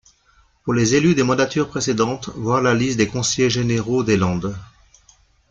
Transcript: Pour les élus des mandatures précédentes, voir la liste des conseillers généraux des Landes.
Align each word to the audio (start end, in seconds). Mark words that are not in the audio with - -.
Pour 0.63 0.73
les 0.73 0.95
élus 0.95 1.13
des 1.13 1.21
mandatures 1.21 1.67
précédentes, 1.67 2.29
voir 2.35 2.59
la 2.59 2.73
liste 2.73 2.97
des 2.97 3.05
conseillers 3.07 3.51
généraux 3.51 4.01
des 4.03 4.17
Landes. 4.17 4.57